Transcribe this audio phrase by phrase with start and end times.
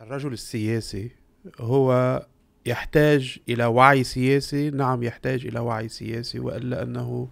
[0.00, 1.10] الرجل السياسي
[1.60, 2.22] هو
[2.66, 7.28] يحتاج إلى وعي سياسي نعم يحتاج إلى وعي سياسي وإلا أنه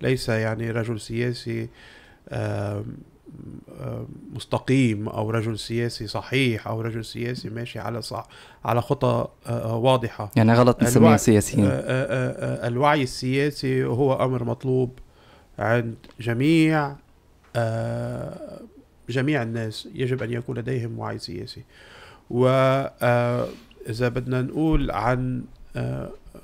[0.00, 1.68] ليس يعني رجل سياسي
[4.32, 8.28] مستقيم أو رجل سياسي صحيح أو رجل سياسي ماشي على صح
[8.64, 9.28] على خطى
[9.64, 10.30] واضحة.
[10.36, 11.68] يعني غلط نسميه سياسيين.
[11.68, 14.98] الوعي السياسي هو أمر مطلوب
[15.58, 16.96] عند جميع
[19.08, 21.62] جميع الناس يجب أن يكون لديهم وعي سياسي.
[22.32, 25.44] واذا بدنا نقول عن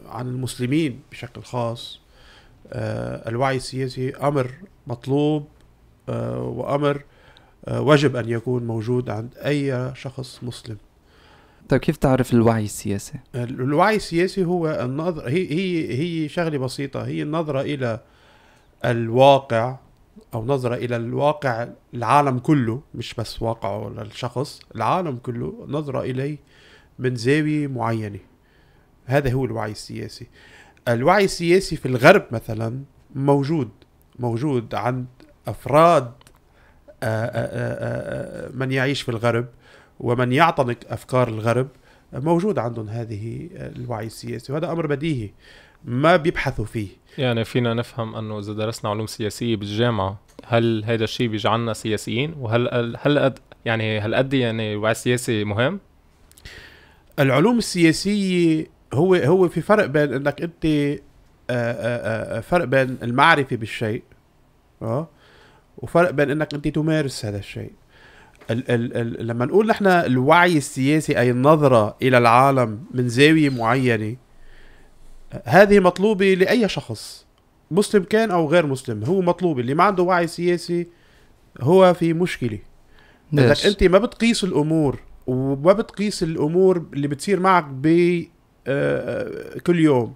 [0.06, 2.01] عن المسلمين بشكل خاص
[3.27, 4.51] الوعي السياسي أمر
[4.87, 5.48] مطلوب
[6.09, 7.01] آه،
[7.69, 10.77] آه، وجب أن يكون موجود عند أي شخص مسلم
[11.69, 17.23] طيب كيف تعرف الوعي السياسي؟ الوعي السياسي هو النظر هي هي هي شغلة بسيطة هي
[17.23, 18.00] النظرة إلى
[18.84, 19.77] الواقع
[20.34, 26.38] أو نظرة إلى الواقع العالم كله مش بس واقعه للشخص العالم كله نظرة إليه
[26.98, 28.19] من زاوية معينة.
[29.06, 30.27] هذا هو الوعي السياسي.
[30.88, 32.83] الوعي السياسي في الغرب مثلا
[33.14, 33.69] موجود
[34.19, 35.06] موجود عند
[35.47, 36.12] أفراد
[37.03, 39.47] آه، آه، آه، من يعيش في الغرب
[40.00, 41.69] ومن يعتنق أفكار الغرب
[42.12, 44.53] موجود عندهم هذه الوعي السياسي.
[44.53, 45.31] وهذا أمر بديهي.
[45.89, 46.89] ما بيبحثوا فيه.
[47.19, 52.97] يعني فينا نفهم أنه إذا درسنا علوم سياسية بالجامعة هل هذا الشيء بيجعلنا سياسيين؟ وهل
[53.00, 55.81] هل قد يعني هل قد يعني الوعي السياسي مهم؟
[57.19, 60.66] العلوم السياسية هو هو في فرق بين إنك أنت
[62.42, 64.03] فرق بين المعرفة بالشيء
[64.83, 65.09] آه
[65.78, 67.72] وفرق بين إنك أنت تمارس هذا الشيء.
[68.50, 74.16] ال ال ال لما نقول نحن الوعي السياسي أي النظرة إلى العالم من زاوية معينة
[75.45, 77.27] هذه مطلوبة لأي شخص
[77.71, 80.87] مسلم كان أو غير مسلم هو مطلوب اللي ما عنده وعي سياسي
[81.61, 82.59] هو في مشكلة.
[83.33, 89.79] انك أنت ما بتقيس الأمور وما بتقيس الأمور اللي بتصير معك ب آه، آه، كل
[89.81, 90.15] يوم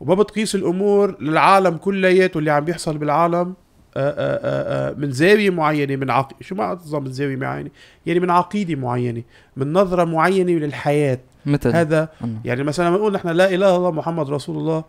[0.00, 3.54] وما بتقيس الأمور للعالم كلياته اللي عم بيحصل بالعالم
[3.96, 6.42] آه، من زاوية معينة من عق...
[6.42, 7.70] شو ما من زاوية معينة
[8.06, 9.22] يعني من عقيدة معينة
[9.56, 11.18] من نظرة معينة للحياة.
[11.46, 12.08] مثل هذا
[12.44, 14.84] يعني مثلا لما نقول نحن لا إله إلا الله محمد رسول الله.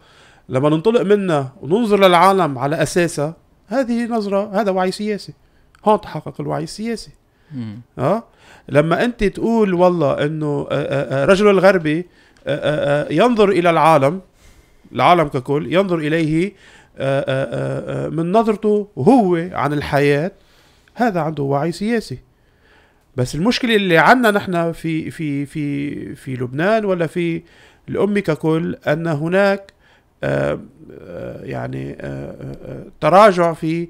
[0.50, 3.36] لما ننطلق منها وننظر للعالم على اساسها
[3.68, 5.34] هذه نظرة هذا وعي سياسي.
[5.86, 7.12] هون تحقق الوعي السياسي.
[8.00, 8.24] آه؟
[8.70, 10.68] لما أنت تقول والله إنه
[11.26, 12.06] رجل الغربي
[13.12, 14.22] ينظر إلى العالم
[14.92, 16.54] العالم ككل ينظر إليه
[16.98, 20.32] آه، آه، آه، من نظرته هو عن الحياة
[20.94, 22.20] هذا عنده وعي سياسي.
[23.18, 27.42] بس المشكلة اللي عنا نحن في في في في لبنان ولا في
[27.90, 29.74] الأمة ككل أن هناك
[31.44, 31.98] يعني
[33.02, 33.88] تراجع في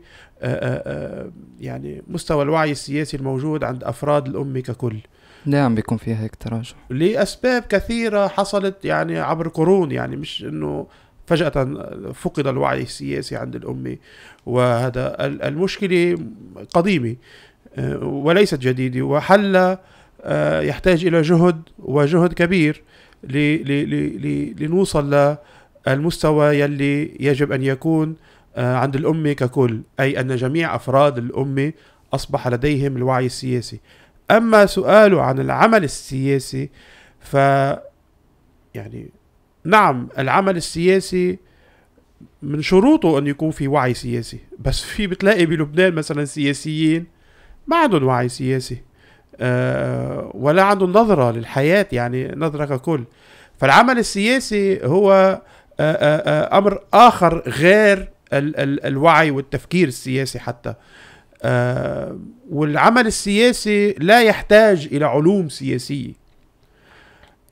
[1.60, 4.98] يعني مستوى الوعي السياسي الموجود عند أفراد الأمة ككل.
[5.46, 10.88] ليه عم بيكون فيها هيك تراجع؟ لأسباب كثيرة حصلت يعني عبر قرون يعني مش إنه
[11.28, 11.50] فجأة
[12.14, 13.98] فقد الوعي السياسي عند الأمة
[14.46, 16.18] وهذا المشكلة
[16.74, 17.10] قديمة.
[17.10, 17.16] آه،
[18.02, 19.02] وليست جديدة.
[19.02, 19.78] وحل
[20.26, 22.84] آه، يحتاج إلى جهد وجهد كبير
[24.60, 25.36] لنوصل
[25.88, 28.16] للمستوى يلي يجب أن يكون
[28.56, 31.74] آه، عند الأمة ككل أي أن جميع أفراد الأمة
[32.14, 33.80] أصبح لديهم الوعي السياسي.
[34.32, 36.70] أما سؤاله عن العمل السياسي
[37.20, 37.34] ف
[38.76, 39.10] يعني
[39.64, 41.38] نعم العمل السياسي
[42.42, 44.40] من شروطه أن يكون في وعي سياسي.
[44.60, 47.15] بس في بتلاقي بلبنان مثلا سياسيين
[47.68, 48.82] ما عندهم وعي سياسي
[49.40, 53.04] أه ولا عندهم نظرة للحياة يعني نظرة ككل
[53.58, 55.42] فالعمل السياسي هو أه
[55.80, 60.74] أه, آه، أمر آخر غير ال ال الوعي والتفكير السياسي حتى.
[61.44, 62.18] أه
[62.52, 66.14] والعمل السياسي لا يحتاج إلى علوم سياسية.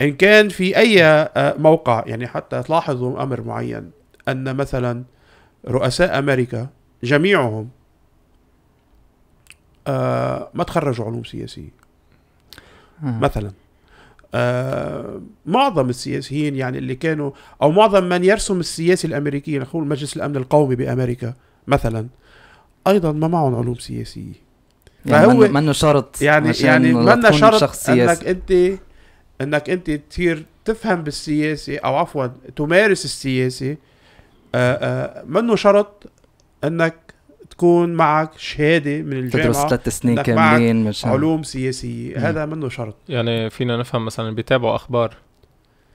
[0.02, 3.90] إن كان في آه، موقع يعني حتى تلاحظوا أمر معين
[4.28, 5.04] أن مثلا
[5.68, 6.68] رؤساء أمريكا
[7.04, 7.68] جميعهم
[9.86, 11.84] آه، ما تخرجوا علوم سياسية.
[13.02, 13.52] مثلا
[14.34, 17.30] آه معظم السياسيين يعني اللي كانوا
[17.62, 21.34] أو معظم من يرسم السياسي الأمريكي نقول مجلس الأمن القومي بأمريكا
[21.66, 22.06] مثلا
[22.86, 24.44] أيضا ما معهم علوم سياسية.
[25.06, 28.78] يعني فهو منه شرط يعني يعني منه شرط إنك أنت
[29.40, 32.26] إنك أنت تصير تفهم بالسياسة أو عفوا
[32.56, 33.76] تمارس السياسة.
[34.54, 36.06] آه، آه، منه شرط
[36.64, 37.03] إنك
[37.54, 42.18] تكون معك شهادة من الجامعة تدرس ثلاث سنين كاملين مش علوم سياسية م.
[42.18, 42.96] هذا منه شرط.
[43.08, 45.16] يعني فينا نفهم مثلا بيتابعوا أخبار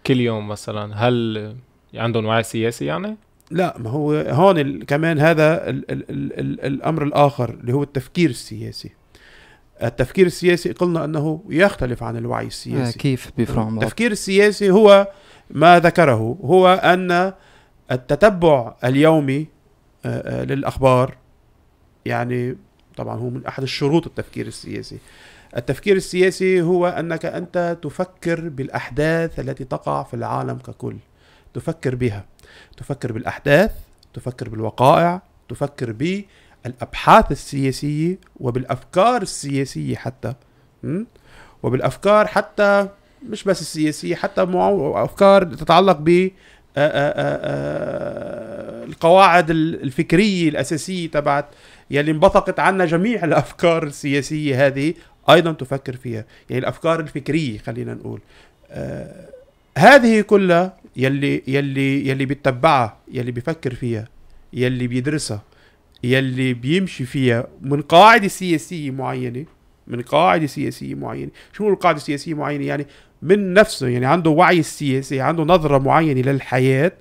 [0.07, 1.55] كل يوم مثلا هل
[1.93, 3.17] عندهم وعي سياسي يعني؟
[3.51, 8.29] لا ما هو هون كمان هذا ال ال ال ال الأمر الآخر اللي هو التفكير
[8.29, 8.91] السياسي.
[9.83, 12.97] التفكير السياسي قلنا أنه يختلف عن الوعي السياسي.
[12.97, 15.07] آه كيف بيفرق عن التفكير السياسي هو
[15.49, 17.33] ما ذكره هو أن
[17.91, 19.47] التتبع اليومي
[20.05, 21.17] آه، آه، للأخبار
[22.05, 22.57] يعني
[22.97, 24.97] طبعا هو من أحد الشروط التفكير السياسي.
[25.57, 30.95] التفكير السياسي هو أنك أنت تفكر بالأحداث التي تقع في العالم ككل.
[31.53, 32.25] تفكر بها.
[32.77, 33.71] تفكر بالأحداث
[34.13, 40.33] تفكر بالوقائع تفكر بالأبحاث السياسية وبالأفكار السياسية حتى.
[41.63, 42.87] وبالأفكار حتى
[43.29, 44.41] مش بس السياسية حتى
[44.95, 46.31] أفكار تتعلق ب
[48.87, 51.45] القواعد الفكرية الأساسية تبعت
[51.91, 54.93] يلي انبثقت عنا جميع الأفكار السياسية هذه
[55.29, 58.19] أيضا تفكر فيها يعني الأفكار الفكرية خلينا نقول.
[59.77, 64.07] هذه كلها يلي يلي يلي بيتبعها يلي بيفكر فيها
[64.53, 65.43] يلي بيدرسها
[66.03, 69.45] يلي بيمشي فيها من قاعدة سياسية معينة
[69.89, 71.31] من قاعدة سياسية معينة.
[71.53, 72.87] شو القاعدة السياسية معينة؟ يعني
[73.21, 76.91] من نفسه يعني عنده وعي سياسي عنده نظرة معينة للحياة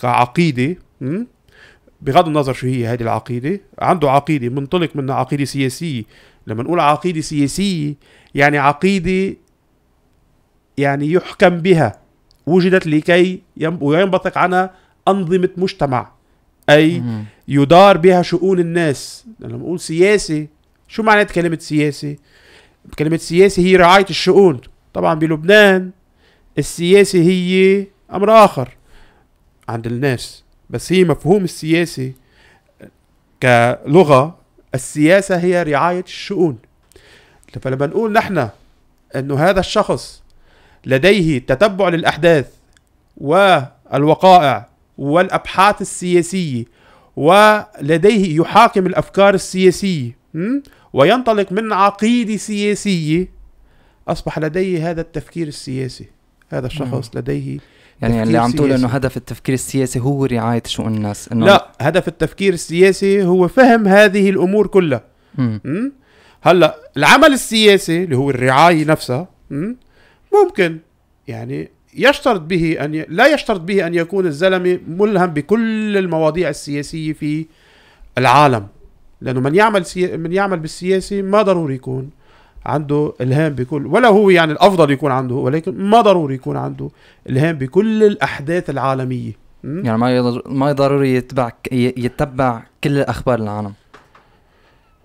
[0.00, 0.76] كعقيدة
[2.00, 6.02] بغض النظر شو هي هذه العقيدة عنده عقيدة منطلق منها عقيدة سياسية.
[6.46, 7.94] لما نقول عقيدة سياسية
[8.34, 9.36] يعني عقيدة
[10.78, 11.98] يعني يحكم بها
[12.46, 14.70] وجدت لكي ينبثق عنها
[15.08, 16.12] أنظمة مجتمع
[16.70, 17.02] أي
[17.48, 19.26] يدار بها شؤون الناس.
[19.40, 20.48] لما نقول سياسي
[20.92, 22.18] شو معنات كلمة سياسي
[22.98, 24.60] كلمة سياسي هي رعاية الشؤون.
[24.94, 25.90] طبعا بلبنان
[26.58, 28.68] السياسي هي أمر آخر
[29.68, 32.12] عند الناس بس هي مفهوم السياسي
[33.42, 34.38] كلغة
[34.74, 36.58] السياسة هي رعاية الشؤون.
[37.62, 38.48] فلما نقول نحن
[39.16, 40.22] أنه هذا الشخص
[40.86, 42.48] لديه تتبع للأحداث
[43.16, 44.68] والوقائع
[44.98, 46.64] والأبحاث السياسية
[47.16, 50.22] ولديه يحاكم الأفكار السياسية
[50.92, 53.28] وينطلق من عقيدة سياسية
[54.08, 56.06] أصبح لديه هذا التفكير السياسي
[56.50, 57.20] هذا الشخص مم.
[57.20, 57.58] لديه
[58.02, 62.08] يعني اللي عم تقول إنه هدف التفكير السياسي هو رعاية شؤون الناس إنه لا هدف
[62.08, 65.04] التفكير السياسي هو فهم هذه الأمور كلها
[65.38, 65.92] مم.
[66.42, 69.28] هلأ العمل السياسي اللي هو الرعاية نفسها
[70.32, 70.78] ممكن
[71.28, 73.06] يعني يشترط به أن ي...
[73.08, 77.46] لا يشترط به أن يكون الزلمة ملهم بكل المواضيع السياسية في
[78.18, 78.66] العالم
[79.22, 80.16] لأنه من يعمل سي...
[80.16, 82.10] من يعمل بالسياسي ما ضروري يكون
[82.66, 86.90] عنده إلهام بكل ولا هو يعني الأفضل يكون عنده ولكن ما ضروري يكون عنده
[87.28, 89.32] إلهام بكل الأحداث العالمية.
[89.64, 90.42] يعني ما يضر...
[90.46, 93.72] ما ضروري يتبع يتبع كل أخبار العالم.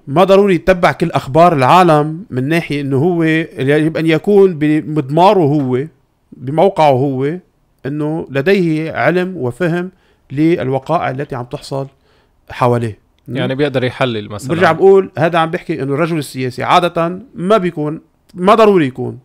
[0.07, 5.83] ما ضروري يتبع كل أخبار العالم من ناحية إنه هو يجب أن يكون بمضماره هو
[6.31, 7.37] بموقعه هو
[7.85, 9.91] إنه لديه علم وفهم
[10.31, 11.87] للوقائع التي عم تحصل
[12.49, 13.06] حواليه.
[13.27, 14.49] يعني بيقدر يحلل مثلا.
[14.49, 18.01] برجع بقول هذا عم بيحكي إنه الرجل السياسي عادة ما بيكون
[18.33, 19.19] ما ضروري يكون.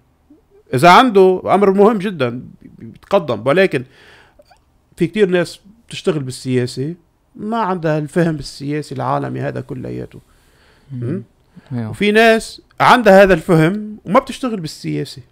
[0.75, 2.43] إذا عنده أمر مهم جدا
[2.79, 3.85] بيتقدم ولكن
[4.97, 6.95] في كتير ناس بتشتغل بالسياسة
[7.37, 10.21] ما عندها الفهم السياسي العالمي هذا كلياته.
[11.73, 11.91] أيوه.
[11.91, 15.23] وفي ناس عندها هذا الفهم وما بتشتغل بالسياسة.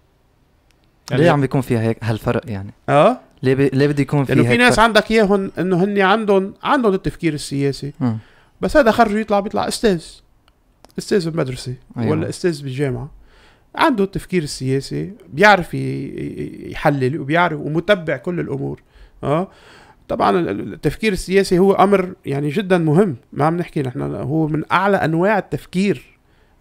[1.11, 3.53] يعني ليه عم بيكون فيها هيك هالفرق يعني؟ آه؟ ليه.
[3.53, 4.83] ليه بده يكون فيها لأنه في ناس فرق.
[4.83, 8.13] عندك إياهم إنه هن عندهم عندهم التفكير السياسي م.
[8.61, 10.03] بس هذا خرج يطلع بيطلع أستاذ.
[10.99, 12.11] أستاذ بمدرسه أيوة.
[12.11, 13.11] ولا أستاذ بالجامعة.
[13.75, 18.81] عنده التفكير السياسي بيعرف يحلل وبيعرف ومتبع كل الأمور.
[19.23, 19.47] آه؟
[20.07, 23.15] طبعا التفكير السياسي هو أمر يعني جدا مهم.
[23.33, 26.17] ما عم نحكي نحن هو من أعلى أنواع التفكير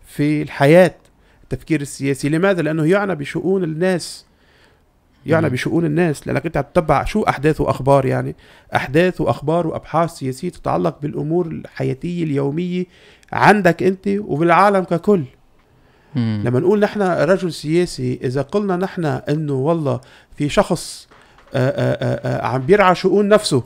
[0.07, 0.95] في الحياة
[1.43, 2.29] التفكير السياسي.
[2.29, 4.27] لماذا؟ لأنه يعنى بشؤون الناس.
[5.27, 8.37] يعني بشؤون الناس لأنك أنت تتبع شو أحداث وأخبار يعني.
[8.75, 12.85] أحداث وأخبار وأبحاث سياسية تتعلق بالأمور الحياتية اليومية
[13.33, 15.25] عندك أنت وبالعالم ككل.
[16.17, 16.43] مم.
[16.45, 20.01] لما نقول نحن رجل سياسي إذا قلنا نحن إنه والله
[20.37, 21.09] في شخص
[21.55, 23.63] آآ آآ آآ عم بيرعى شؤون نفسه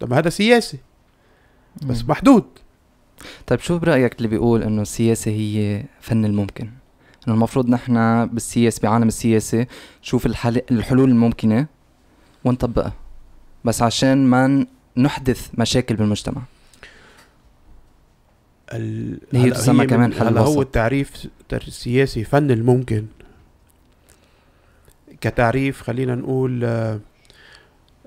[0.00, 0.78] طب هذا سياسي.
[1.82, 2.10] بس مم.
[2.10, 2.44] محدود.
[3.46, 6.70] طيب شو برأيك اللي بيقول إنه السياسة هي فن الممكن؟
[7.26, 9.66] إنه المفروض نحن بالسياسة بعالم السياسة
[10.02, 10.62] نشوف الحل...
[10.70, 11.66] الحلول الممكنة
[12.44, 12.92] ونطبقها.
[13.64, 16.42] بس عشان ما نحدث مشاكل بالمجتمع.
[18.72, 19.18] ال...
[19.32, 23.06] هي تسمى كمان حل هلا هو التعريف السياسي فن الممكن.
[25.20, 27.00] كتعريف خلينا نقول آه،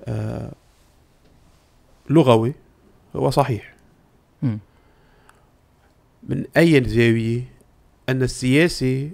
[0.04, 0.52] آه،
[2.10, 2.54] لغوي
[3.16, 3.74] هو صحيح.
[4.42, 4.56] م.
[6.22, 7.55] من أي زاوية
[8.08, 9.10] أن السياسي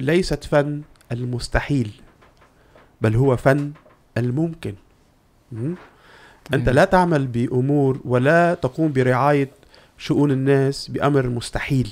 [0.00, 1.90] ليست فن المستحيل
[3.00, 3.72] بل هو فن
[4.18, 4.74] الممكن.
[6.54, 9.50] أنت لا تعمل بأمور ولا تقوم برعاية
[9.98, 11.90] شؤون الناس بأمر مستحيل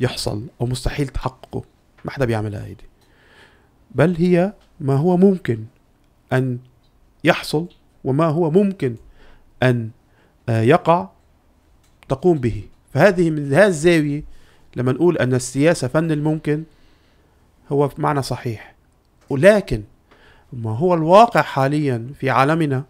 [0.00, 1.64] يحصل أو مستحيل تحققه.
[2.04, 2.84] ما حدا بيعملها هيدي
[3.94, 5.64] بل هي ما هو ممكن
[6.32, 6.58] أن
[7.24, 7.66] يحصل
[8.04, 8.96] وما هو ممكن
[9.62, 9.90] أن
[10.48, 11.08] آه، يقع
[12.08, 12.62] تقوم به.
[12.94, 14.24] فهذه من هذه الزاوية
[14.76, 16.64] لما نقول أن السياسة فن الممكن
[17.72, 18.74] هو في معنى صحيح.
[19.30, 19.82] ولكن
[20.52, 22.84] ما هو الواقع حاليا في عالمنا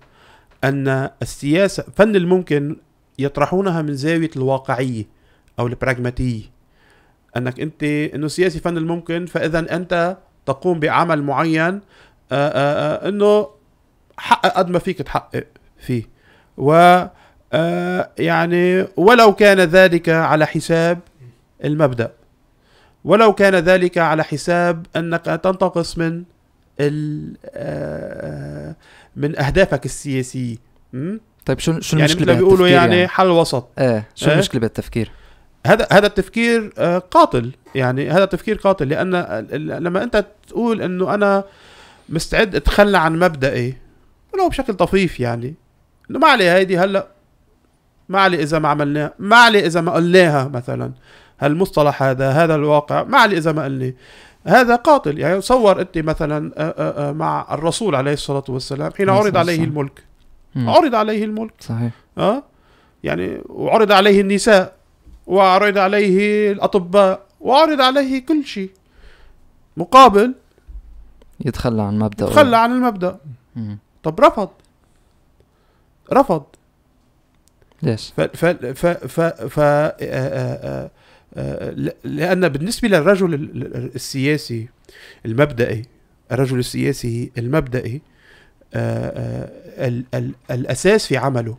[0.65, 2.77] أن السياسة فن الممكن
[3.19, 5.05] يطرحونها من زاوية الواقعية
[5.59, 6.43] أو البراغماتية.
[7.37, 11.81] أنك أنت إنه السياسي فن الممكن فاذا أنت تقوم بعمل معين
[12.33, 13.49] آآ آآ إنه
[14.19, 15.47] حقق قد ما فيك تحقق
[15.79, 16.03] فيه.
[16.57, 17.05] و
[17.53, 20.99] آه، يعني ولو كان ذلك على حساب
[21.65, 22.13] المبدأ.
[23.05, 26.23] ولو كان ذلك على حساب أنك تنتقص من
[26.81, 28.77] ال- آه،
[29.17, 30.57] من أهدافك السياسيه
[30.93, 31.17] م?
[31.47, 33.69] طيب شو شو يعني المشكلة مثل بيقولوا يعني, يعني؟ حل وسط.
[33.79, 35.11] إيه شو إيه؟ المشكلة بالتفكير
[35.67, 37.51] هذا هذا التفكير آه، قاتل.
[37.75, 41.45] يعني هذا التفكير قاتل ال- لما أنت تقول إنه أنا
[42.09, 43.77] مستعد أتخلى عن مبدئي
[44.35, 45.55] ولو بشكل طفيف يعني
[46.11, 47.07] إنه ما عليه هيدي هلأ
[48.09, 50.93] ما علي إذا ما عملناها ما علي إذا ما قلناها مثلا.
[51.41, 53.93] هالمصطلح هذا هذا الواقع؟ اذا ما قلناه
[54.47, 55.19] هذا قاتل.
[55.19, 59.39] يعني تصور انت مثلا آه، آه، آه، مع الرسول عليه الصلاة والسلام حين عرض الصلاة
[59.39, 59.65] عليه.
[59.65, 60.05] الملك.
[60.57, 61.53] عرض عليه الملك.
[61.61, 61.93] صحيح.
[62.19, 62.43] آه؟
[63.05, 64.73] يعني وعرض عليه النساء
[65.27, 68.71] وعرض عليه الأطباء وعرض عليه كل شيء.
[69.77, 70.35] مقابل
[71.41, 73.19] يتخلى عن مبدا تخلى عن المبدأ.
[73.57, 73.79] مم.
[74.03, 74.49] طب رفض.
[76.13, 76.43] رفض.
[77.83, 80.91] ليش؟ ف ف ف ف, ف آه، آه،
[81.37, 84.69] ل- لأن بالنسبة للرجل ال- ال- السياسي
[85.27, 85.83] المبدئي
[86.33, 88.01] الرجل السياسي المبدئي
[88.75, 91.59] آه، آه، ال ال الأساس في عمله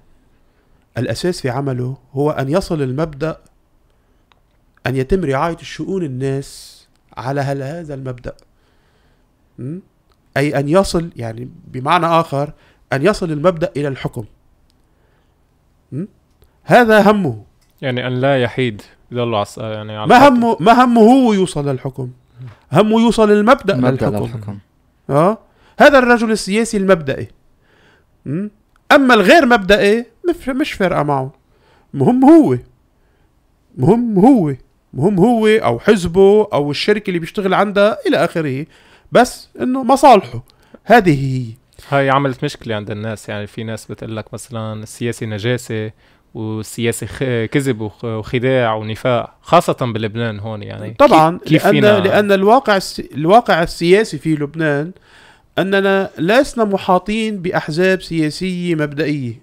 [0.98, 3.38] الأساس في عمله هو أن يصل المبدأ
[4.88, 6.82] أن يتم رعاية الشؤون الناس
[7.18, 8.34] على هذا المبدأ
[9.60, 9.80] م?
[10.38, 12.54] أي أن يصل يعني بمعنى آخر
[12.94, 14.26] أن يصل المبدأ إلى الحكم?
[16.64, 17.44] هذا همه
[17.82, 20.28] يعني أن لا يحيد يضلوا على الس- يعني على ما.
[20.28, 22.10] همه ما همه هو يوصل للحكم.
[22.72, 24.24] همه يوصل المبدا مبدأ للحكم.
[24.26, 24.58] للحكم.
[25.10, 25.38] آه؟
[25.80, 27.28] هذا الرجل السياسي المبدئي?
[28.92, 30.06] أما الغير مبدئي
[30.50, 31.34] مش فارقة معه.
[31.94, 32.58] مهم هو.
[33.78, 34.54] مهم هو.
[34.94, 38.66] مهم هو أو حزبه أو الشركة اللي بيشتغل عندها إلى آخره.
[39.12, 40.44] بس إنه مصالحه.
[40.84, 41.46] هذه هي.
[41.90, 43.30] هاي عملت مشكلة عند الناس.
[43.30, 45.92] يعني في ناس بتقول لك مثلا السياسي نجاسة.
[46.34, 50.94] والسياسي خ- كذب وخ- وخداع ونفاق خاصة بلبنان هون يعني.
[51.00, 52.80] طبعا كيف- لأن فينا- لأن الواقع.
[53.16, 54.92] الواقع السياسي في لبنان
[55.58, 59.42] أننا لسنا محاطين بأحزاب سياسية مبدئية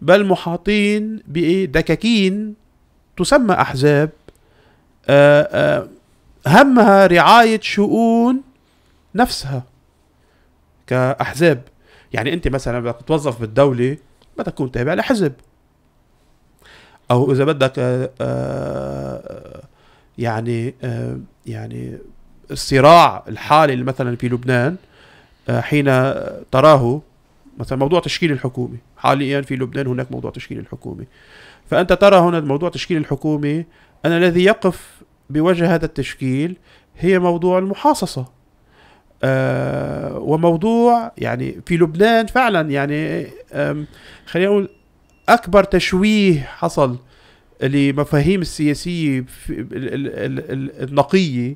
[0.00, 2.54] بل محاطين بدكاكين
[3.16, 4.10] تسمى أحزاب
[5.08, 5.88] آه، آه،
[6.46, 8.40] همها رعاية شؤون
[9.14, 9.62] نفسها
[10.86, 11.62] كأحزاب.
[12.12, 13.96] يعني أنت مثلا بدك تتوظف بالدولة
[14.38, 15.32] بدك تكون تابع لحزب.
[17.12, 19.62] أو إذا بدك آه، آه،
[20.18, 21.98] يعني آه، يعني
[22.50, 24.76] الصراع الحالي اللي مثلا في لبنان
[25.50, 25.84] حين
[26.50, 27.02] تراه
[27.58, 28.76] مثلا موضوع تشكيل الحكومة.
[28.96, 31.04] حاليا في لبنان هناك موضوع تشكيل الحكومة.
[31.70, 33.64] فأنت ترى هنا موضوع تشكيل الحكومة
[34.04, 36.56] ان الذي يقف بوجه هذا التشكيل
[36.98, 38.26] هي موضوع المحاصصة.
[39.24, 43.26] آه وموضوع يعني في لبنان فعلا يعني
[44.26, 44.68] خلينا نقول
[45.34, 46.98] أكبر تشويه حصل
[47.62, 49.24] لمفاهيم السياسية
[50.80, 51.54] النقية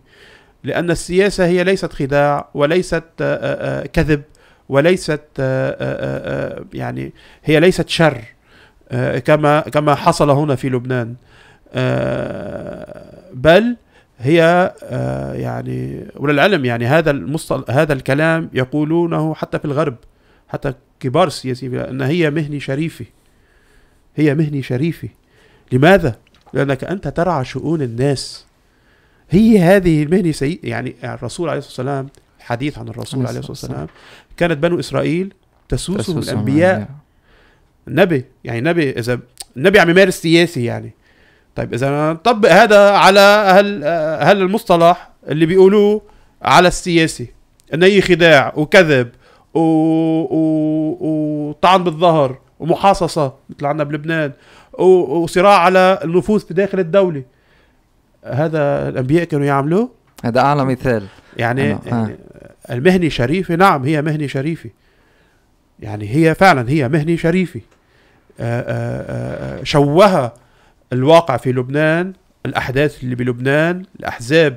[0.65, 4.23] لأن السياسة هي ليست خداع وليست آه، آه، آه، كذب
[4.69, 5.23] وليست
[6.75, 7.13] يعني
[7.45, 8.25] هي ليست شر
[9.25, 11.15] كما كما حصل هنا في لبنان.
[13.35, 13.77] بل
[14.19, 14.73] هي
[15.35, 19.97] يعني وللعلم يعني هذا المصطل هذا الكلام يقولونه حتى في الغرب
[20.49, 23.05] حتى كبار السياسيين ان هي مهنة شريفة.
[24.17, 25.09] هي مهنه شريفه
[25.73, 26.17] لماذا؟
[26.53, 28.47] لأنك أنت ترعى شؤون الناس.
[29.31, 30.61] هي هذه المهنه سي...
[30.65, 32.09] يعني الرسول عليه الصلاة والسلام
[32.41, 33.87] حديث عن الرسول عليه الصلاة والسلام
[34.37, 35.35] كانت بنو إسرائيل
[35.69, 36.89] تسوسهم الأنبياء.
[37.89, 39.21] النبي يعني نبي إذا
[39.57, 40.93] النبي عم يمارس سياسي يعني.
[41.57, 43.85] طيب إذا نطبق هذا على هل
[44.29, 46.03] هل المصطلح اللي بيقولوه
[46.43, 47.29] على السياسي.
[47.75, 49.09] هي خداع وكذب
[49.55, 49.61] و...
[49.61, 50.97] و...
[51.01, 54.33] وطعن بالظهر ومحاصصة مثل عندنا بلبنان.
[54.79, 57.23] وصراع على النفوذ في داخل الدولة.
[58.25, 59.91] هذا الأنبياء كانوا يعملوه؟
[60.25, 61.07] هذا أعلى مثال.
[61.37, 62.17] يعني, أنا- يعني
[62.71, 64.71] المهنة شريفة نعم هي مهنة شريفة.
[65.81, 67.61] يعني هي فعلا هي مهنة شريفة.
[68.41, 70.33] آه، آه، آه، شوه
[70.93, 72.13] الواقع في لبنان
[72.47, 74.57] الأحداث اللي بلبنان الأحزاب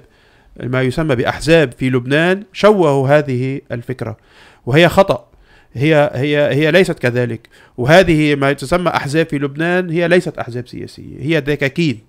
[0.64, 4.18] ما يسمى بأحزاب في لبنان شوهوا هذه الفكرة.
[4.66, 5.29] وهي خطأ.
[5.74, 7.50] هي هي هي ليست كذلك.
[7.78, 12.00] وهذه ما تسمى أحزاب في لبنان هي ليست أحزاب سياسية هي دكاكين.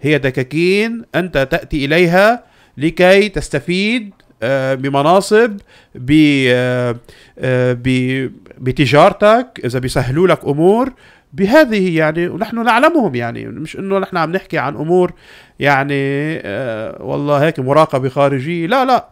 [0.00, 2.44] هي دكاكين أنت تأتي إليها
[2.78, 4.10] لكي تستفيد
[4.42, 5.56] آه، بمناصب
[6.10, 6.96] آه،
[7.38, 7.78] آه،
[8.58, 10.92] بتجارتك إذا بيسهلوا لك أمور.
[11.32, 15.12] بهذه يعني ونحن نعلمهم يعني مش إنه نحن عم نحكي عن أمور
[15.58, 16.34] يعني
[17.00, 18.66] والله هيك مراقبة خارجية.
[18.66, 19.08] لا لا.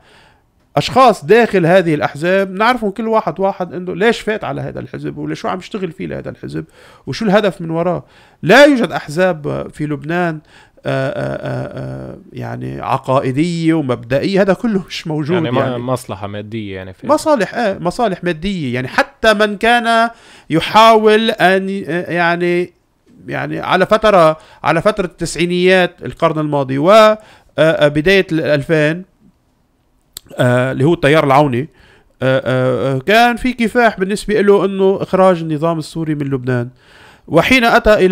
[0.76, 5.34] أشخاص داخل هذه الأحزاب نعرفهم كل واحد واحد إنه ليش فات على هذا الحزب ولا
[5.34, 6.64] شو عم يشتغل فيه لهذا الحزب
[7.06, 8.04] وشو الهدف من وراه.
[8.42, 10.40] لا يوجد أحزاب في لبنان
[10.86, 11.78] آه آه آه
[12.12, 15.78] آه يعني عقائدية ومبدئية هذا كله مش موجود يعني, يعني, ما- يعني.
[15.82, 18.74] مصلحة مادية يعني في مصالح آه مصالح مادية.
[18.74, 20.10] يعني حتى من كان
[20.50, 21.58] يحاول آه،
[22.10, 22.72] يعني
[23.28, 29.04] يعني على فترة على فترة التسعينيات القرن الماضي وبدايه الألفين
[30.40, 31.68] اللي هو التيار العوني.
[32.22, 36.68] آه، آه، آه، كان في كفاح بالنسبة له إنه إخراج النظام السوري من لبنان.
[37.28, 37.64] وحين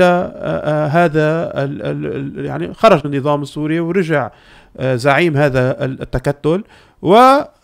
[0.04, 1.82] آه، آه، هذا ال-
[2.38, 4.30] ال- يعني خرج النظام السوري ورجع
[4.76, 6.64] آه، زعيم هذا ال- التكتل.
[7.02, 7.14] و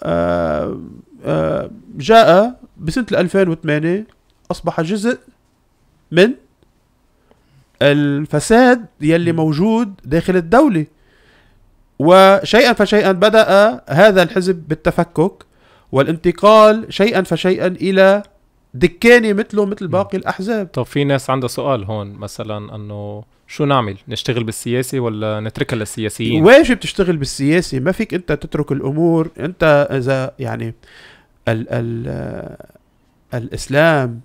[0.02, 0.78] آه،
[1.24, 4.06] آه، جاء بسنة 2008
[4.50, 5.18] أصبح جزء
[6.12, 6.30] من
[7.82, 10.86] الفساد يلي موجود داخل الدولة.
[11.98, 15.32] وشيئا فشيئا بدأ هذا الحزب بالتفكك
[15.92, 18.22] والانتقال شيئا فشيئا إلى
[18.74, 20.66] دكانه مثله مثل باقي الأحزاب.
[20.66, 26.44] طب في ناس عندها سؤال هون مثلا إنه شو نعمل؟ نشتغل بالسياسي ولا نتركها للسياسيين؟
[26.44, 30.74] واجب تشتغل بالسياسي؟ ما فيك أنت تترك الأمور أنت إذا يعني
[31.48, 32.56] ال ال
[33.34, 34.20] الإسلام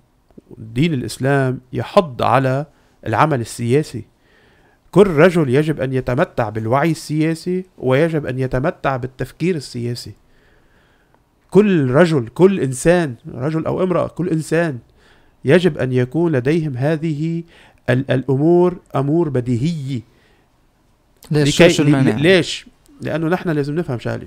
[0.58, 2.66] دين الإسلام يحض على
[3.06, 4.04] العمل السياسي.
[4.94, 10.12] كل رجل يجب أن يتمتع بالوعي السياسي ويجب أن يتمتع بالتفكير السياسي.
[11.50, 14.78] كل رجل كل إنسان رجل أو امرأة كل إنسان
[15.44, 17.42] يجب أن يكون لديهم هذه
[17.90, 20.00] ال- الأمور أمور بديهية.
[21.30, 22.66] ليش؟ لكي ليش؟
[23.00, 24.26] لأنه نحن لازم نفهم شغلة.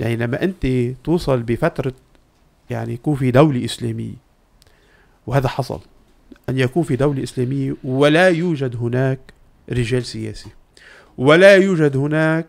[0.00, 0.66] يعني لما أنت
[1.04, 1.92] توصل بفترة
[2.70, 4.14] يعني يكون في دولة إسلامية
[5.26, 5.80] وهذا حصل
[6.48, 9.33] أن يكون في دولة إسلامية ولا يوجد هناك
[9.70, 10.48] رجال سياسي.
[11.18, 12.46] ولا يوجد هناك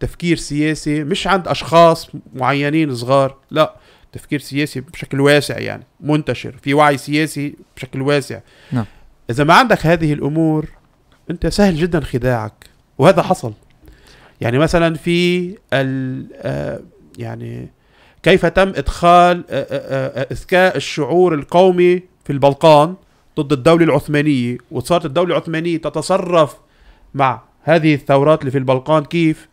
[0.00, 3.76] تفكير سياسي مش عند أشخاص معينين صغار لا
[4.12, 8.40] تفكير سياسي بشكل واسع يعني منتشر في وعي سياسي بشكل واسع.
[8.72, 8.84] نعم.
[9.30, 10.68] إذا ما عندك هذه الأمور
[11.30, 12.66] أنت سهل جدا خداعك
[12.98, 13.52] وهذا حصل.
[14.40, 16.80] يعني مثلا في ال آه،
[17.18, 17.68] يعني
[18.22, 22.94] كيف تم إدخال آه، آه، إذكاء الشعور القومي في البلقان؟
[23.40, 26.56] ضد الدولة العثمانية وصارت الدولة العثمانية تتصرف
[27.14, 29.48] مع هذه الثورات اللي في البلقان كيف؟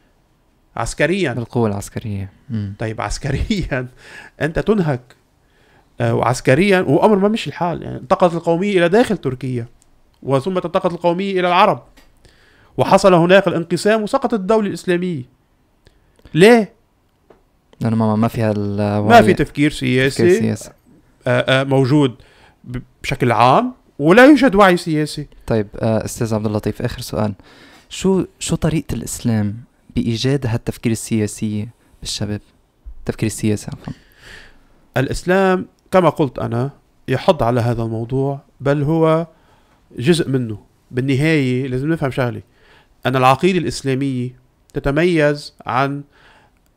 [0.75, 1.33] عسكريا.
[1.33, 2.31] بالقوة العسكرية.
[2.49, 2.73] مم.
[2.79, 3.87] طيب عسكريا.
[4.41, 5.15] أنت تنهك.
[6.01, 7.83] آه، وعسكريا وأمر ما مش الحال.
[7.83, 9.65] يعني انتقلت القومية إلى داخل تركيا
[10.23, 11.83] وثم انتقلت القومية إلى العرب.
[12.77, 15.23] وحصل هناك الانقسام وسقطت الدولة الإسلامية.
[16.33, 16.73] ليه؟
[17.81, 18.53] لأنه ما ما فيها
[19.01, 20.39] ما في تفكير تفكير سياسي.
[20.39, 20.71] سياسي.
[21.27, 22.15] آه، آه، موجود.
[23.05, 25.27] بشكل عام ولا يوجد وعي سياسي.
[25.47, 27.33] طيب آه، أستاذ عبد اللطيف آخر سؤال.
[27.89, 29.57] شو شو طريقة الإسلام
[29.95, 31.67] بإيجاد هالتفكير السياسي
[32.01, 32.41] بالشباب؟
[32.99, 33.93] التفكير السياسي عفوا.
[34.97, 36.69] الإسلام كما قلت أنا
[37.07, 39.27] يحض على هذا الموضوع بل هو
[39.97, 40.57] جزء منه.
[40.91, 42.41] بالنهاية لازم نفهم شغلة.
[43.05, 44.39] أن العقيدة الإسلامية
[44.73, 46.03] تتميز عن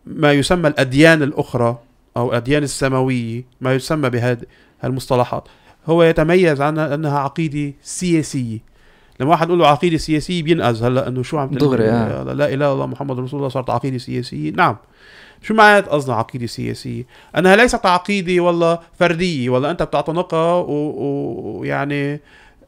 [0.06, 1.78] ما يسمى الأديان الأخرى
[2.16, 4.44] أو الأديان السماوية ما يسمى بهذه
[4.84, 5.48] المصطلحات.
[5.86, 8.58] هو يتميز عن أنها عقيدة سياسية
[9.20, 12.22] لما واحد يقول له عقيدة سياسية بينقذ هلا إنه شو عم دغري،؟ آه.
[12.22, 14.76] لا إله إلا الله محمد رسول الله صارت عقيدة سياسية نعم
[15.42, 17.04] شو معنات قصدنا عقيدة سياسية
[17.38, 22.20] أنها ليست عقيدة والله فردية والله أنت بتعتنقها و- ويعني آه،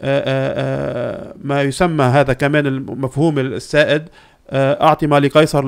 [0.02, 4.02] آه، ما يسمى هذا كمان المفهوم السائد
[4.52, 5.66] أعطي ما لقيصر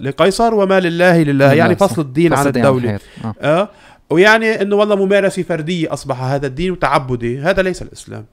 [0.00, 1.76] لقيصر وما لله لله يعني.
[1.76, 3.34] فصل الدين عن فسد الدولة الحياة.
[3.42, 3.68] آه.
[4.10, 8.26] ويعني إنه والله ممارسة فردية أصبح هذا الدين وتعبدي هذا ليس الإسلام.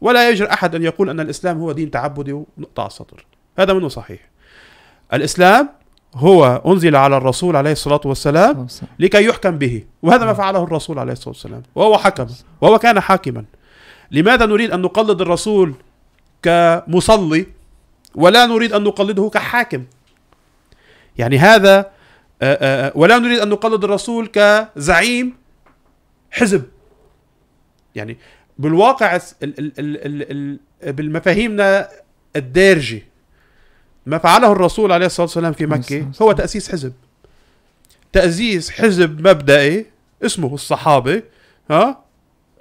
[0.00, 3.26] ولا يجرؤ أحد أن يقول أن الإسلام هو دين تعبدي ونقطع السطر.
[3.58, 4.20] هذا منه صحيح.
[5.12, 5.68] الإسلام
[6.14, 8.66] هو أنزل على الرسول عليه الصلاة والسلام.
[8.98, 9.84] لكي يحكم به.
[10.02, 11.62] وهذا ما فعله الرسول عليه الصلاة والسلام.
[11.74, 12.26] وهو حكم.
[12.60, 13.44] وهو كان حاكما.
[14.10, 15.74] لماذا نريد أن نقلد الرسول
[16.42, 17.46] كمصلي
[18.14, 19.84] ولا نريد أن نقلده كحاكم؟
[21.18, 21.90] يعني هذا
[22.94, 25.36] ولا نريد أن نقلد الرسول كزعيم
[26.30, 26.62] حزب.
[27.94, 28.18] يعني
[28.58, 31.88] بالواقع الس- ال- ال- ال- ال- ال- بالمفاهيمنا
[32.36, 33.02] الدارجة
[34.06, 36.32] ما فعله الرسول عليه الصلاة والسلام في مكة هو.
[36.32, 36.92] تأسيس حزب.
[38.12, 39.86] تأسيس حزب مبدئي
[40.22, 41.22] اسمه الصحابة
[41.70, 42.04] ها؟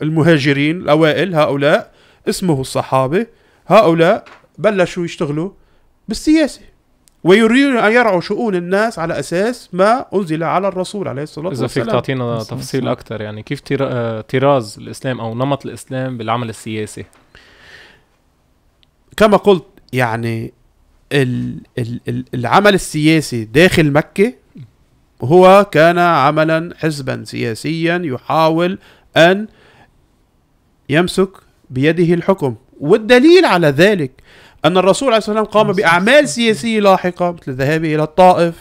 [0.02, 1.94] المهاجرين الأوائل هؤلاء
[2.30, 3.28] اسمه الصحابة.
[3.68, 4.26] هؤلاء
[4.58, 5.52] بلشوا يشتغلوا
[6.08, 6.62] بالسياسة.
[7.24, 11.78] ويريدون أن يرعوا شؤون الناس على أساس ما أنزل على الرسول عليه الصلاة إذا فيك
[11.78, 11.88] والسلام.
[11.88, 17.06] تعطينا تفصيل أكثر يعني كيف آه، طراز الإسلام أو نمط الإسلام بالعمل السياسي؟
[19.18, 20.54] كما قلت يعني
[21.12, 24.34] ال ال ال العمل السياسي داخل مكة
[25.22, 28.80] هو كان عملا حزبا سياسيا يحاول
[29.18, 29.48] أن
[30.90, 31.30] يمسك
[31.70, 32.56] بيده الحكم.
[32.80, 34.12] والدليل على ذلك
[34.66, 38.56] أن الرسول عليه والسلام قام بأعمال سياسية لاحقة مثل ذهابه إلى الطائف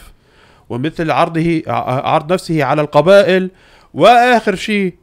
[0.69, 1.63] ومثل عرضه
[2.05, 3.51] عرض نفسه على القبائل
[3.95, 4.95] وآخر شيء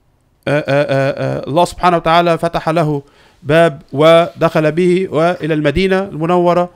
[0.48, 3.02] آه، آه، آه، الله سبحانه وتعالى فتح له
[3.44, 6.70] باب ودخل به وإلى المدينة المنورة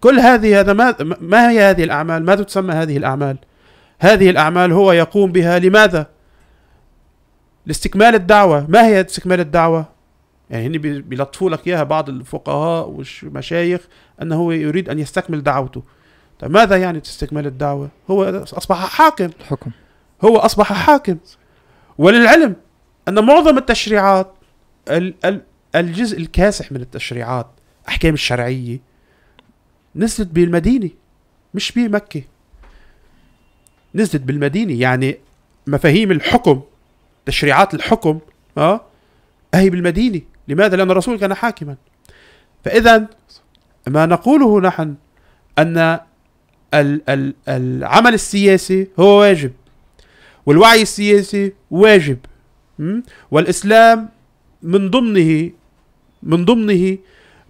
[0.00, 3.36] كل هذه هذا ما ما هي هذه الأعمال؟ ماذا تسمى هذه الأعمال؟
[3.98, 6.06] هذه الأعمال هو يقوم بها لماذا؟
[7.66, 9.86] لاستكمال الدعوة، ما هي استكمال الدعوة؟
[10.50, 12.88] يعني هن بي- بيلطفوا لك إياها بعض الفقهاء
[13.22, 13.80] والمشايخ
[14.22, 15.82] أنه هو يريد أن يستكمل دعوته.
[16.38, 19.30] طيب ماذا يعني استكمال الدعوة؟ هو أصبح حاكم.
[19.40, 19.70] الحكم.
[20.24, 21.16] هو أصبح حاكم.
[21.98, 22.56] وللعلم
[23.08, 24.32] أن معظم التشريعات
[24.88, 25.42] ال- ال-
[25.74, 27.46] الجزء الكاسح من التشريعات
[27.88, 28.78] أحكام الشرعية
[29.96, 30.90] نزلت بالمدينة
[31.54, 32.22] مش بمكة.
[33.94, 35.18] نزلت بالمدينة يعني
[35.66, 36.60] مفاهيم الحكم
[37.26, 38.18] تشريعات الحكم
[38.58, 38.80] آه
[39.54, 40.20] هي بالمدينة.
[40.48, 41.76] لماذا لأن الرسول كان حاكما
[42.64, 43.06] فاذا
[43.88, 44.94] ما نقوله نحن
[47.08, 49.52] ال- العمل السياسي هو واجب
[50.46, 52.18] والوعي السياسي واجب?
[53.30, 54.08] والإسلام
[54.62, 55.50] من ضمنه
[56.22, 56.98] من ضمنه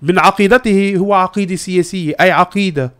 [0.03, 2.92] من عقيدته هو عقيدة سياسية أي عقيدة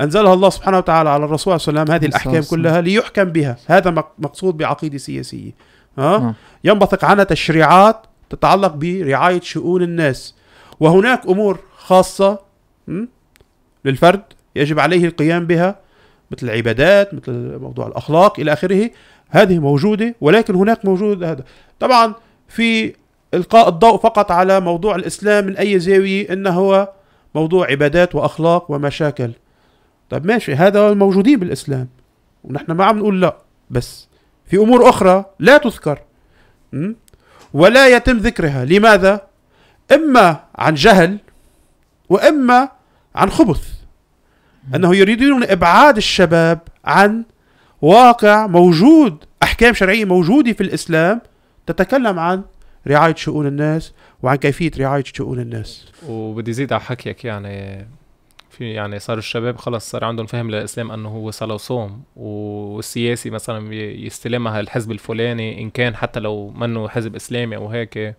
[0.00, 2.42] أنزلها الله سبحانه وتعالى على الرسول صلى الله عليه وسلم هذه الأحكام.
[2.50, 5.50] كلها ليحكم بها هذا مق- مقصود بعقيدة سياسية
[5.98, 6.34] ها؟ نعم.
[6.64, 10.34] ينبثق عنها تشريعات تتعلق برعاية شؤون الناس.
[10.80, 12.38] وهناك أمور خاصة?
[13.84, 14.22] للفرد
[14.56, 15.80] يجب عليه القيام بها
[16.30, 18.90] مثل العبادات مثل موضوع الأخلاق إلى آخره.
[19.28, 21.44] هذه موجودة ولكن هناك موجود هذا.
[21.80, 22.14] طبعا
[22.48, 22.94] في
[23.34, 26.92] إلقاء الضوء فقط على موضوع الإسلام من أي زاوية إنه هو
[27.34, 29.30] موضوع عبادات وأخلاق ومشاكل.
[30.10, 31.88] طيب ماشي هذا هو الموجودين بالإسلام.
[32.44, 33.36] ونحن ما عم نقول لا
[33.70, 34.08] بس
[34.46, 35.98] في أمور أخرى لا تذكر?
[37.54, 38.64] ولا يتم ذكرها.
[38.64, 39.20] لماذا؟
[39.92, 41.18] إما عن جهل
[42.08, 42.68] وإما
[43.14, 43.68] عن خبث.
[44.74, 47.24] أنه يريدون إبعاد الشباب عن
[47.82, 51.20] واقع موجود أحكام شرعية موجودة في الإسلام
[51.66, 52.42] تتكلم عن
[52.86, 55.86] رعاية شؤون الناس وعن كيفية رعاية شؤون الناس.
[56.08, 57.86] وبدي زيد على حكيك يعني
[58.52, 63.74] في يعني صار الشباب خلص صار عندهم فهم للإسلام أنه هو صلاه وصوم والسياسي مثلا
[63.74, 68.14] يستلمها الحزب الفلاني إن كان حتى لو منه حزب إسلامي أو هيك.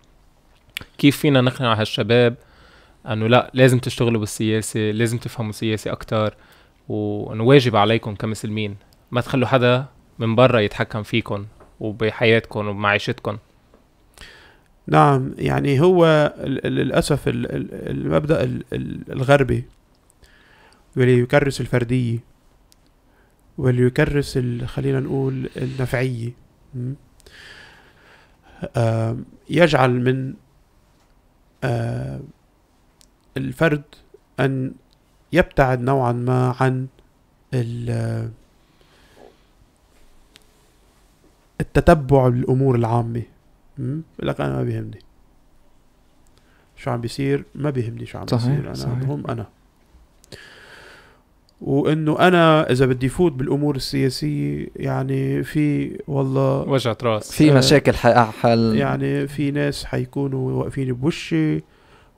[0.98, 2.36] كيف فينا نقنع هالشباب
[3.08, 6.36] أنه لا لازم تشتغلوا بالسياسة لازم تفهموا السياسة أكتر
[6.89, 8.76] وانه واجب عليكم كمسلمين.
[9.12, 9.86] ما تخلوا حدا
[10.19, 11.46] من برا يتحكم فيكم
[11.80, 13.38] وبحياتكم وبمعيشتكم.
[14.88, 16.34] نعم يعني هو
[16.65, 19.63] للأسف ال- ال- المبدأ ال- ال- الغربي.
[20.97, 22.19] واللي يكرس الفردية
[23.58, 26.32] واللي يكرس ال- خلينا نقول النفعية
[29.49, 30.34] يجعل من
[33.38, 33.84] الفرد
[34.39, 34.73] أن
[35.34, 36.88] يبتعد نوعا ما عن
[37.53, 38.29] ال-
[41.62, 43.21] التتبع الأمور العامة.
[44.19, 44.99] لك أنا ما بيهمني.
[46.77, 48.65] شو عم بيصير؟ ما بيهمني شو عم صحيح، بيصير.
[48.65, 48.93] أنا صحيح.
[48.97, 49.47] المهم أنا.
[51.63, 57.32] وإنه أنا إذا بدي فوت بالأمور السياسية يعني في والله وجعة رأس.
[57.32, 58.76] في آه، مشاكل حل.
[58.76, 61.62] يعني في ناس حيكونوا واقفين بوشي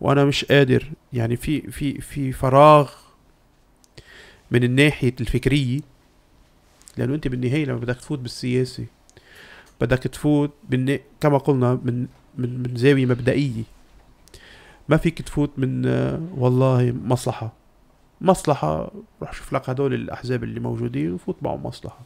[0.02, 0.92] وأنا مش قادر.
[1.14, 2.92] يعني في في في فراغ
[4.52, 5.80] من الناحية الفكرية
[6.98, 8.86] لأنه أنت بالنهاية لما بدك تفوت بالسياسة
[9.82, 11.00] بدك تفوت بالن...
[11.22, 13.64] كما قلنا من من من زاوية مبدئية.
[14.90, 17.54] ما فيك تفوت من آه، والله مصلحة.
[18.22, 22.00] مصلحة روح شوف لك هدول الأحزاب اللي موجودين وفوت معهم مصلحة.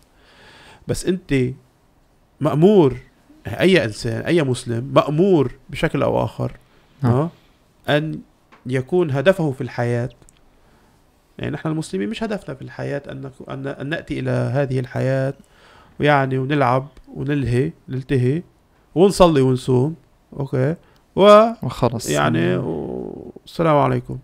[0.87, 1.33] بس أنت
[2.41, 2.97] مأمور
[3.47, 6.51] أي إنسان أي مسلم مأمور بشكل أو آخر
[7.01, 7.13] نعم.
[7.13, 7.29] آه،
[7.89, 8.19] أن
[8.65, 10.09] يكون هدفه في الحياة.
[11.39, 13.31] يعني نحن المسلمين مش هدفنا في الحياة أن
[13.67, 15.33] أن نأتي إلى هذه الحياة
[15.99, 18.43] ويعني ونلعب ونلهي نلتهي
[18.95, 19.95] ونصلي ونصوم
[20.39, 20.75] أوكي؟
[21.15, 22.09] ويعني وخلص.
[22.09, 24.17] و- السلام عليكم.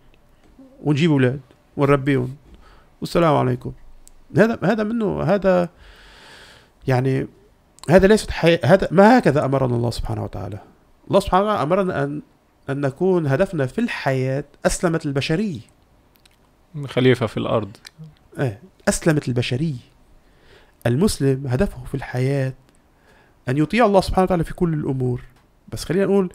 [0.84, 1.40] ونجيب أولاد.
[1.78, 2.36] ونربيهم
[3.02, 3.72] والسلام عليكم.
[4.38, 5.70] هذا هذا منه هذا
[6.88, 7.28] يعني
[7.90, 8.60] هذا ليست حي...
[8.64, 10.60] هذا ما هكذا أمرنا الله سبحانه وتعالى.
[11.08, 12.22] الله سبحانه وتعالى أمرنا أن
[12.70, 15.60] أن نكون هدفنا في الحياة اسلمت البشريه
[16.88, 17.78] خليفة في الأرض.
[18.40, 18.60] إيه،
[18.90, 19.76] أسلمت البشرية
[20.88, 22.54] المسلم هدفه في الحياة
[23.50, 25.22] أن يطيع الله سبحانه وتعالى في كل الأمور.
[25.68, 26.34] بس خلينا نقول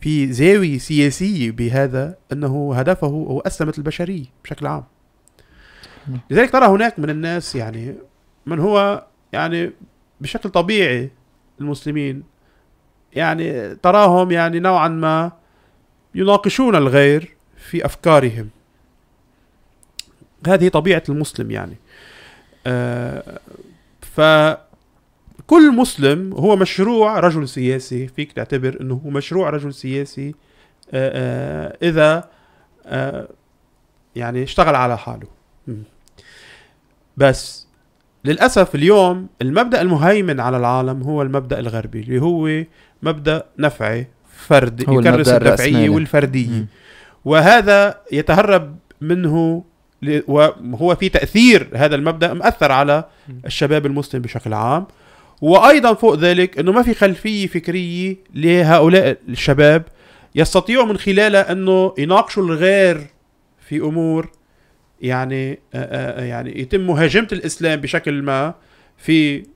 [0.00, 4.84] في زاوية سياسية بهذا أنه هدفه هو أسلمت البشرية بشكل عام.
[6.30, 7.94] لذلك ترى هناك من الناس يعني
[8.46, 9.72] من هو يعني
[10.20, 11.10] بشكل طبيعي
[11.60, 12.22] المسلمين
[13.12, 15.32] يعني تراهم يعني نوعا ما
[16.14, 18.48] يناقشون الغير في أفكارهم.
[20.46, 21.76] هذه طبيعة المسلم يعني.
[22.66, 23.40] آه
[25.46, 30.34] فكل مسلم هو مشروع رجل سياسي فيك تعتبر إنه هو مشروع رجل سياسي
[30.92, 32.28] آه آه إذا
[32.86, 33.28] آه
[34.16, 35.26] يعني اشتغل على حاله.
[37.16, 37.66] بس
[38.24, 42.64] للأسف اليوم المبدأ المهيمن على العالم هو المبدأ الغربي اللي هو
[43.02, 44.06] مبدأ نفعي
[44.36, 45.88] فردي يكرس الرأسمالي.
[45.88, 46.66] والفردية.
[47.24, 49.64] وهذا يتهرب منه
[50.28, 53.04] وهو في تأثير هذا المبدأ مأثر على
[53.46, 54.86] الشباب المسلم بشكل عام
[55.40, 59.82] وأيضا فوق ذلك أنه ما في خلفية فكرية لهؤلاء الشباب
[60.34, 63.06] يستطيعوا من خلالها أنه يناقشوا الغير
[63.68, 64.30] في أمور
[65.00, 68.54] يعني آه، آه، يعني يتم مهاجمة الإسلام بشكل ما
[68.96, 69.46] في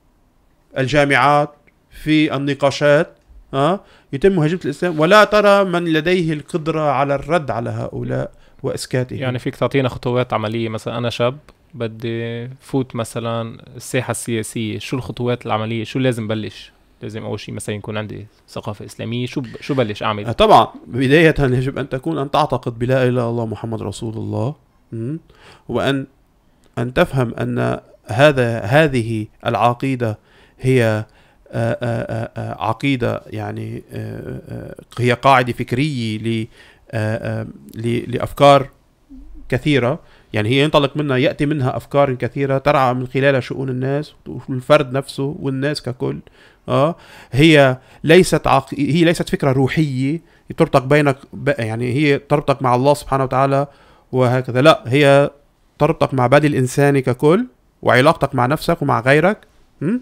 [0.77, 1.55] الجامعات
[2.03, 3.17] في النقاشات
[3.53, 4.99] ها يتم مهاجمة الإسلام.
[4.99, 8.31] ولا ترى من لديه القدرة على الرد على هؤلاء
[8.63, 9.19] وإسكاتهم.
[9.19, 10.69] يعني فيك تعطينا خطوات عملية.
[10.69, 11.37] مثلا أنا شاب
[11.73, 17.75] بدي فوت مثلا الساحة السياسية شو الخطوات العملية؟ شو لازم بلش؟ لازم أول شيء مثلا
[17.75, 19.45] يكون عندي ثقافة إسلامية شو ب...
[19.61, 23.45] شو بلش آه، أعمل طبعا بداية يجب أن تكون أن تعتقد بلا إله إلا الله
[23.45, 24.55] محمد رسول الله
[24.91, 25.17] م?
[25.69, 26.07] وأن
[26.77, 30.17] أن تفهم أن هذا هذه العقيدة
[30.59, 31.05] هي آه،
[31.53, 36.47] آه، آه، آه، عقيدة يعني آه، آه، هي قاعدة فكرية ل
[36.91, 37.47] آه،
[40.31, 44.13] آه، يعني هي ينطلق منها يأتي منها أفكار كثيرة ترعى من خلالها شؤون الناس
[44.49, 46.19] والفرد نفسه والناس ككل
[46.69, 46.95] آه
[47.31, 48.73] هي ليست عق...
[48.73, 50.21] هي ليست فكرة روحية
[50.57, 51.17] ترتق بينك.
[51.59, 53.67] يعني هي ترتق مع الله سبحانه وتعالى
[54.11, 55.29] وهكذا لا هي
[55.79, 57.47] ترتق مع بدي الإنسان ككل
[57.81, 59.37] وعلاقتك مع نفسك ومع غيرك
[59.81, 59.97] م?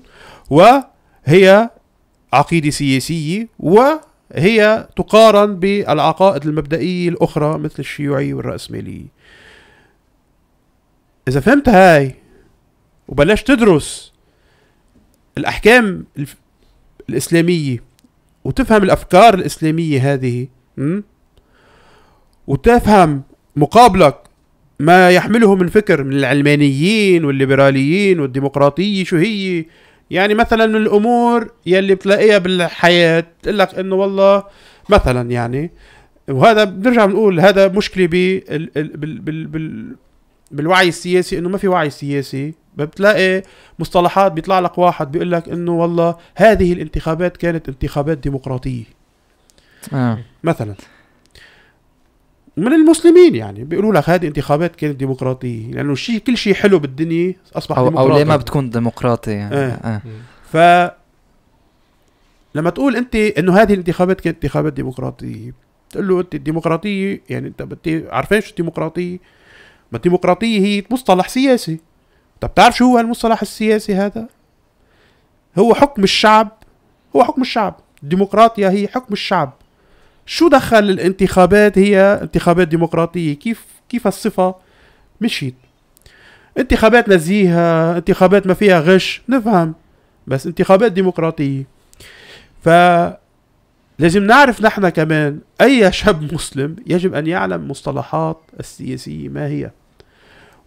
[0.50, 1.70] وهي
[2.34, 9.19] عقيدة سياسية وهي تقارن بالعقائد المبدئية الأخرى مثل الشيوعية والرأسمالية
[11.30, 12.16] إذا فهمت هاي
[13.08, 14.14] وبلشت تدرس
[15.38, 16.36] الأحكام الف...
[17.10, 17.84] الإسلامية
[18.44, 20.48] وتفهم الأفكار الإسلامية هذه?
[22.48, 23.24] وتفهم
[23.56, 24.16] مقابلك
[24.80, 29.66] ما يحمله من فكر من العلمانيين والليبراليين والديمقراطية شو هي
[30.12, 34.44] يعني مثلا من الأمور يلي بتلاقيها بالحياة تقول لك إنه والله
[34.90, 35.72] مثلا يعني
[36.30, 39.96] وهذا بنرجع بنقول هذا مشكلة بال ال- بال بال بال
[40.52, 43.44] بالوعي السياسي إنه ما في وعي سياسي بتلاقي
[43.80, 48.84] مصطلحات بيطلع لك واحد بيقول لك إنه والله هذه الانتخابات كانت انتخابات ديمقراطية
[49.94, 50.18] آه.
[50.44, 50.76] مثلا
[52.58, 57.36] من المسلمين يعني بيقولوا لك هذه انتخابات كانت ديمقراطية لأنه شيء كل شيء حلو بالدنيا
[57.56, 59.72] أصبح أو, ديمقراطي ليه ما بتكون ديمقراطي يعني إيه.
[59.72, 60.02] آه.
[60.52, 60.58] ف
[62.56, 65.54] لما تقول أنت إنه هذه الانتخابات كانت انتخابات ديمقراطية
[65.90, 67.68] تقول له أنت الديمقراطية يعني أنت
[68.10, 69.18] عارفين شو الديمقراطية؟
[69.92, 71.80] ما الديمقراطية هي مصطلح سياسي.
[72.42, 74.28] طب بتعرف شو هو المصطلح السياسي هذا؟
[75.58, 76.52] هو حكم الشعب.
[77.16, 77.76] هو حكم الشعب.
[78.04, 79.54] الديمقراطيا هي حكم الشعب.
[80.26, 83.34] شو دخل الانتخابات؟ هي انتخابات ديمقراطية.
[83.34, 84.56] كيف كيف الصفة
[85.22, 85.56] مشيت؟
[86.58, 89.22] انتخابات نزيهه انتخابات ما فيها غش.
[89.30, 89.76] نفهم.
[90.28, 91.64] بس انتخابات ديمقراطية.
[92.64, 92.70] ف
[94.00, 99.30] لازم نعرف نحن كمان أي شاب مسلم يجب أن يعلم مصطلحات السياسية.
[99.30, 99.72] ما هي؟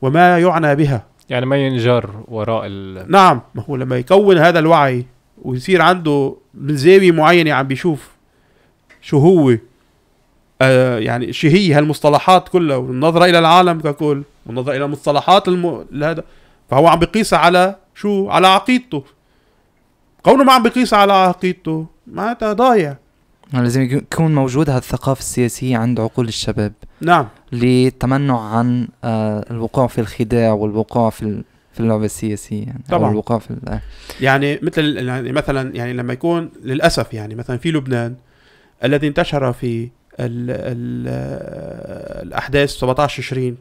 [0.02, 1.06] وما يعنى بها.
[1.30, 3.10] يعني ما ينجر وراء ال...
[3.10, 5.06] نعم ما هو لما يكون هذا الوعي
[5.42, 8.10] ويصير عنده من زاوية معينة عم بيشوف
[9.00, 9.56] شو هو
[10.62, 15.86] آه يعني شو هي هالمصطلحات كلها والنظرة إلى العالم ككل والنظرة إلى مصطلحات الم...
[16.02, 16.24] هذا
[16.70, 19.04] فهو عم بيقيسها على شو؟ على عقيدته.
[20.22, 22.96] كونه ما عم بيقيسها على عقيدته معناتها ضايع.
[23.52, 30.52] لازم يكون موجود هالثقافة السياسية عند عقول الشباب نعم للتمنع عن آه، الوقوع في الخداع
[30.52, 33.06] والوقوع في في اللعبة السياسية يعني طبعاً.
[33.06, 33.80] أو الوقوع في ال-.
[34.20, 38.14] يعني مثل يعني مثلا يعني لما يكون للأسف يعني مثلا في لبنان
[38.84, 39.88] الذي انتشر في
[40.20, 41.08] ال ال
[42.26, 43.56] الأحداث 17 تشرين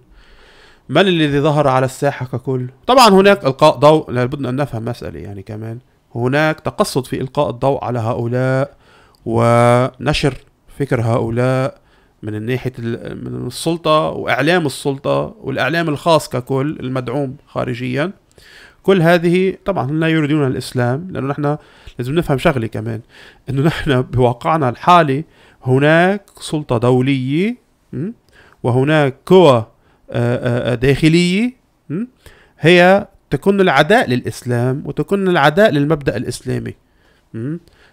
[0.89, 5.41] من الذي ظهر على الساحة ككل طبعا هناك إلقاء ضوء لابد أن نفهم مسألة يعني
[5.41, 5.79] كمان
[6.15, 8.80] هناك تقصد في إلقاء الضوء على هؤلاء
[9.25, 10.33] ونشر
[10.79, 11.81] فكر هؤلاء
[12.23, 18.11] من الناحية ال- من السلطة وإعلام السلطة والإعلام الخاص ككل المدعوم خارجيا
[18.83, 21.57] كل هذه طبعا لا يريدون الإسلام لأنه نحن
[21.99, 23.01] لازم نفهم شغلة كمان
[23.49, 25.23] أنه نحن بواقعنا الحالي
[25.63, 27.55] هناك سلطة دولية?
[28.63, 29.65] وهناك قوى
[30.11, 31.53] آه، آه، داخلية
[31.89, 32.05] م?
[32.59, 36.75] هي تكون العداء للإسلام وتكون العداء للمبدأ الإسلامي?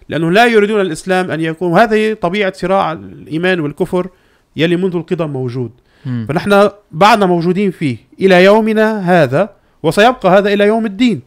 [0.09, 4.07] لأنه لا يريدون الإسلام أن يكون هذه طبيعة صراع الإيمان والكفر
[4.55, 5.71] يلي منذ القدم موجود
[6.05, 6.25] مم.
[6.29, 9.49] فنحن بعدنا موجودين فيه إلى يومنا هذا
[9.83, 11.21] وسيبقى هذا إلى يوم الدين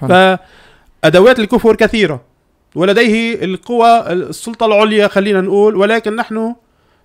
[0.00, 0.08] حلو.
[0.08, 2.20] فأدوات الكفر كثيرة
[2.74, 6.54] ولديه القوى السلطة العليا خلينا نقول ولكن نحن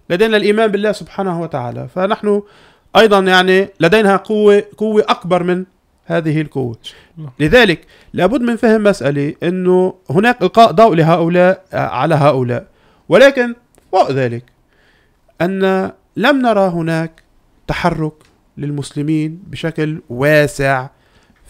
[0.10, 2.42] لدينا الإيمان بالله سبحانه وتعالى فنحن
[2.98, 5.66] أيضا يعني لدينا قوة قوة أكبر من
[6.08, 6.78] هذه القوة.
[7.40, 7.82] لذلك
[8.14, 12.68] لابد من فهم مسألة أنه هناك إلقاء ضوء لهؤلاء على هؤلاء.
[13.10, 13.56] ولكن
[13.92, 14.44] فوق ذلك
[15.42, 17.24] أن لم نرى هناك
[17.68, 18.14] تحرك
[18.58, 20.90] للمسلمين بشكل واسع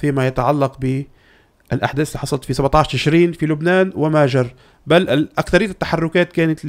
[0.01, 4.53] فيما يتعلق بالأحداث اللي حصلت في 17 تشرين في لبنان وما جر.
[4.87, 6.65] بل أكثرية التحركات كانت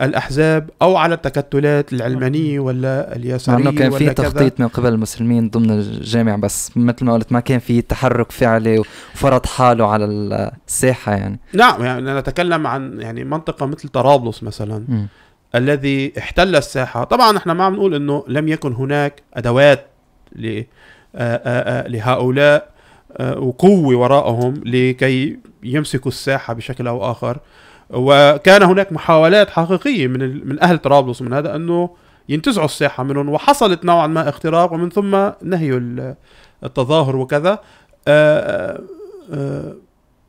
[0.00, 4.12] للأحزاب أو على التكتلات العلمانية ولا مع اليسارية انه كان في ولا.
[4.12, 8.78] تخطيط من قبل المسلمين ضمن الجامع بس مثل ما قلت ما كان في تحرك فعلي
[8.78, 15.08] وفرض حاله على الساحة يعني نعم يعني نتكلم عن يعني منطقة مثل طرابلس مثلا مم.
[15.54, 19.86] الذي احتل الساحة طبعا إحنا ما عم نقول إنه لم يكن هناك أدوات
[20.36, 20.62] ل
[21.88, 22.70] لهؤلاء
[23.20, 27.38] وقوة وراءهم لكي يمسكوا الساحة بشكل أو آخر
[27.90, 31.90] وكان هناك محاولات حقيقية من من أهل طرابلس من هذا أنه
[32.28, 36.14] ينتزعوا الساحة منهم وحصلت نوعا ما اختراق ومن ثم نهيوا ال-
[36.64, 37.58] التظاهر وكذا.
[38.08, 38.80] آه،
[39.32, 39.74] آه،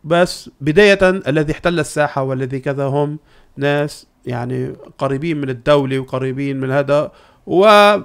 [0.03, 3.19] بس بداية الذي احتل الساحة والذي كذا هم
[3.57, 7.11] ناس يعني قريبين من الدولة وقريبين من هذا
[7.47, 8.03] وخرج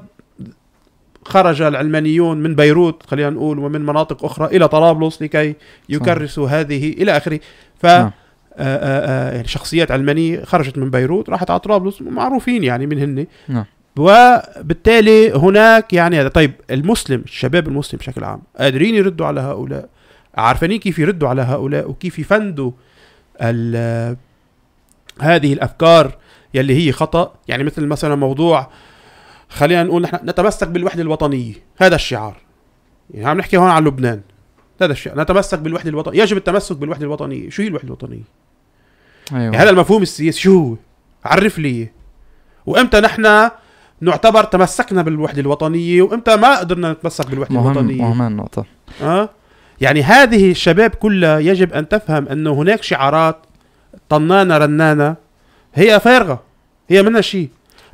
[1.62, 5.54] العلمانيون من بيروت خلينا نقول ومن مناطق أخرى إلى طرابلس لكي
[5.88, 7.40] يكرسوا هذه إلى آخره.
[7.82, 7.86] ف
[8.56, 12.98] آه، آه، آه، يعني شخصيات علمانية خرجت من بيروت راحت على طرابلس معروفين يعني من
[12.98, 13.64] هن نعم.
[13.96, 19.88] وبالتالي هناك يعني هذا طيب المسلم الشباب المسلم بشكل عام قادرين يردوا على هؤلاء؟
[20.34, 22.72] عارفين كيف يردوا على هؤلاء؟ وكيف يفندوا
[25.20, 26.16] هذه الأفكار
[26.54, 28.70] يلي هي خطأ؟ يعني مثل مثلا موضوع
[29.48, 32.36] خلينا نقول نحن نتمسك بالوحدة الوطنية هذا الشعار.
[33.10, 34.20] يعني عم نحكي هون عن لبنان.
[34.82, 35.20] هذا الشيء.
[35.20, 38.22] نتمسك بالوحده الوطنيه يجب التمسك بالوحده الوطنيه شو هي الوحده الوطنيه
[39.32, 39.42] أيوه.
[39.42, 40.40] يعني هذا المفهوم السياسي.
[40.40, 40.76] شو؟ هو
[41.24, 41.88] عرف لي.
[42.66, 43.50] وإمتى نحن
[44.00, 48.64] نعتبر تمسكنا بالوحده الوطنيه وإمتى ما قدرنا نتمسك بالوحده مهم الوطنيه مهم النقطة.
[49.02, 49.28] أه؟
[49.80, 53.36] يعني هذه الشباب كلها يجب أن تفهم أنه هناك شعارات
[54.08, 55.16] طنانة رنانة
[55.74, 56.42] هي فارغة.
[56.88, 57.48] هي منها شيء.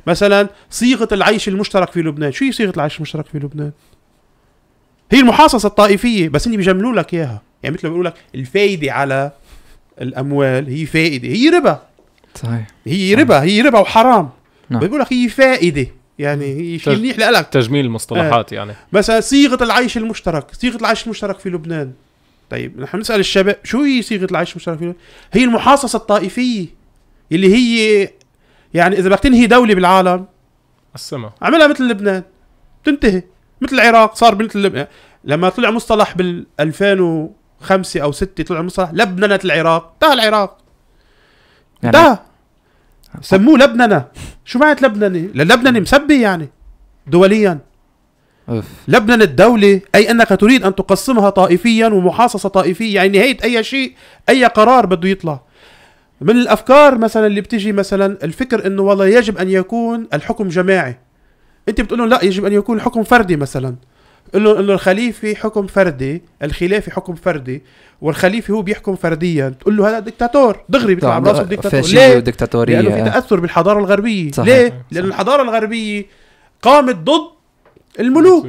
[0.07, 2.31] مثلا صيغة العيش المشترك في لبنان.
[2.31, 3.71] شو هي صيغة العيش المشترك في لبنان؟
[5.11, 7.41] هي المحاصصة الطائفية بس اللي بيجملوا لك إياها.
[7.63, 9.31] يعني مثل ما بيقولوا لك الفايدة على
[10.01, 11.81] الأموال هي فائدة هي ربا.
[12.35, 12.67] صحيح.
[12.87, 14.29] هي ربا هي ربا وحرام.
[14.69, 14.79] نعم.
[14.79, 15.87] بيقول لك هي فائدة
[16.19, 18.73] يعني هي شيء منيح لك تجميل المصطلحات يعني.
[18.93, 21.93] مثلا صيغة العيش المشترك صيغة العيش المشترك في لبنان.
[22.49, 24.95] طيب نحن نسأل الشباب شو هي صيغة العيش المشترك في لبنان؟
[25.33, 26.65] هي المحاصصة الطائفية
[27.31, 28.09] اللي هي
[28.73, 30.25] يعني إذا بدك تنهي دولة بالعالم
[30.95, 32.23] السما اعملها مثل لبنان.
[32.83, 33.23] تنتهي.
[33.61, 34.87] مثل العراق صار مثل
[35.23, 39.93] لما طلع مصطلح بال 2005 أو 6 طلع مصطلح لبننه العراق.
[39.93, 40.57] انتهى العراق.
[41.83, 42.17] يعني انتهى.
[43.21, 44.05] سموه لبننه
[44.45, 46.49] شو معنات لبننه؟ لبننه مسبه يعني
[47.07, 47.59] دوليا.
[48.49, 48.65] أوف.
[48.87, 53.93] لبنان الدولة أي أنك تريد أن تقسمها طائفيا ومحاصصة طائفية يعني نهاية أي شيء
[54.29, 55.41] أي قرار بده يطلع.
[56.21, 60.99] من الأفكار مثلا اللي بتجي مثلا الفكر أنه والله يجب أن يكون الحكم جماعي.
[61.69, 63.75] أنت بتقول لهم لا يجب أن يكون الحكم فردي مثلا.
[64.33, 67.63] قل له انه الخليفة حكم فردي الخلافة حكم فردي
[68.01, 69.49] والخليفة هو بيحكم فرديا.
[69.49, 74.31] تقول له هذا دكتاتور دغري بيطلع براسه دكتاتور ليه؟ وديكتاتوريه لأنه في تأثر بالحضارة الغربية.
[74.31, 74.47] صحيح.
[74.47, 75.07] ليه؟ لأن صح.
[75.07, 76.05] الحضارة الغربية
[76.61, 77.29] قامت ضد
[77.99, 78.47] الملوك.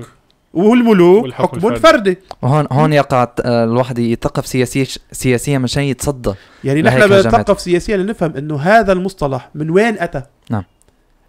[0.54, 1.80] والملوك حكم الفردي.
[1.80, 2.18] فردي.
[2.42, 6.34] وهون هون يقع آه، الواحد يثقف سياسيا سياسيا مشان يتصدى.
[6.64, 7.08] يعني نحن.
[7.08, 10.64] بنثقف سياسيا لنفهم إنه هذا المصطلح من وين أتى؟ نعم.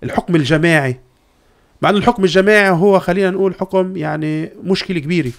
[0.04, 1.00] الحكم الجماعي.
[1.82, 5.32] مع انه الحكم الجماعي هو خلينا نقول حكم يعني مشكلة كبيرة.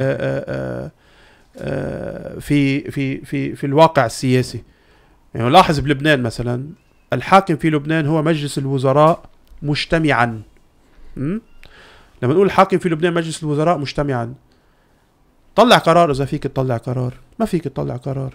[0.00, 0.90] آه، آه،
[1.56, 4.62] آه، في في في في الواقع السياسي.
[5.34, 6.66] يعني لاحظ بلبنان مثلا
[7.12, 9.22] الحاكم في لبنان هو مجلس الوزراء
[9.62, 10.42] مجتمعا.
[11.16, 11.38] م?
[12.22, 14.34] لما نقول الحاكم في لبنان مجلس الوزراء مجتمعا
[15.56, 17.14] طلع قرار إذا فيك تطلع قرار.
[17.38, 18.34] ما فيك تطلع قرار.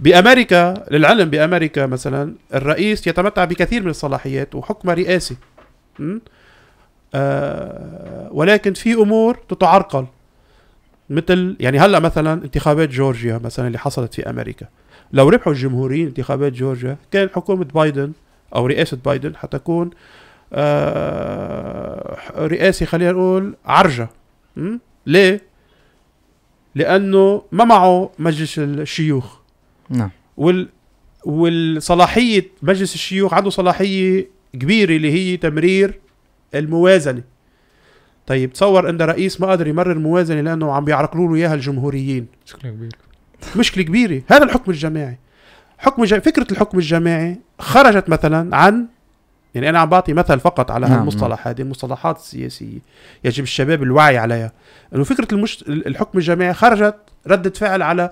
[0.00, 5.36] بأمريكا للعلم بأمريكا مثلا الرئيس يتمتع بكثير من الصلاحيات وحكم رئاسي?
[7.14, 10.06] آه ولكن في أمور تتعرقل.
[11.10, 14.66] مثل يعني هلأ مثلا انتخابات جورجيا مثلا اللي حصلت في أمريكا.
[15.12, 18.12] لو ربحوا الجمهوريين انتخابات جورجيا كان حكومة بايدن
[18.54, 19.90] أو رئاسة بايدن حتكون
[20.52, 24.08] آه رئاسه خلينا نقول عرجة.
[24.56, 24.76] م?
[25.06, 25.40] ليه؟
[26.74, 29.36] لأنه ما معه مجلس الشيوخ.
[29.90, 30.10] نعم.
[30.36, 30.68] وال
[31.24, 36.00] والصلاحية مجلس الشيوخ عنده صلاحية كبيره اللي هي تمرير
[36.54, 37.22] الموازنة.
[38.26, 42.26] طيب تصور ان رئيس ما قادر يمرر الموازنة لأنه عم بيعرقلوا له إياها الجمهوريين.
[42.46, 42.98] مشكلة كبيرة.
[43.56, 44.22] مشكلة كبيرة.
[44.28, 45.18] هذا الحكم الجماعي.
[45.78, 46.14] حكم الج...
[46.18, 48.86] فكرة الحكم الجماعي خرجت مثلا عن
[49.54, 52.78] يعني أنا عم بعطي مثل فقط على نعم، هالمصطلح هذه المصطلحات السياسية.
[53.24, 54.52] يجب الشباب الوعي عليها.
[54.94, 55.64] إنه فكرة المش...
[55.68, 56.96] الحكم الجماعي خرجت
[57.26, 58.10] ردة فعل على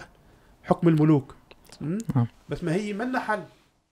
[0.64, 1.34] حكم الملوك?
[1.80, 2.26] نعم.
[2.48, 3.40] بس ما هي منا حل.